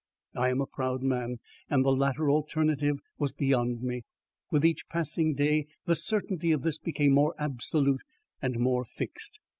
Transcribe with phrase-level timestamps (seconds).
[0.35, 1.37] I am a proud man,
[1.69, 4.01] and the latter alternative was beyond me.
[4.49, 8.01] With each passing day, the certainty of this became more absolute
[8.41, 9.37] and more fixed.